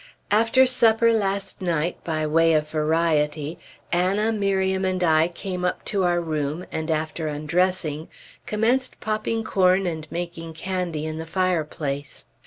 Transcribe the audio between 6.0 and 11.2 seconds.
our room, and after undressing, commenced popping corn and making candy in